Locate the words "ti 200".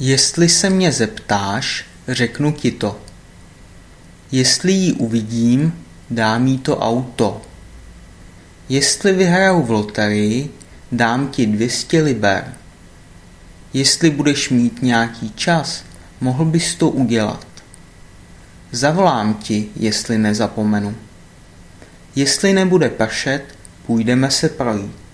11.28-12.02